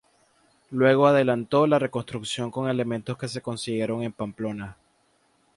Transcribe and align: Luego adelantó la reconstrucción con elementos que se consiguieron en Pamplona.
Luego 0.71 1.05
adelantó 1.05 1.67
la 1.67 1.77
reconstrucción 1.77 2.49
con 2.49 2.67
elementos 2.67 3.15
que 3.19 3.27
se 3.27 3.43
consiguieron 3.43 4.01
en 4.01 4.11
Pamplona. 4.11 4.75